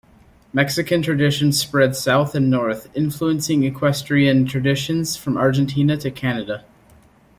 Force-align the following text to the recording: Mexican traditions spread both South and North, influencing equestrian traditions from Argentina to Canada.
Mexican 0.51 1.03
traditions 1.03 1.59
spread 1.59 1.91
both 1.91 1.95
South 1.95 2.33
and 2.33 2.49
North, 2.49 2.87
influencing 2.95 3.63
equestrian 3.65 4.47
traditions 4.47 5.15
from 5.15 5.37
Argentina 5.37 5.95
to 5.95 6.09
Canada. 6.09 6.65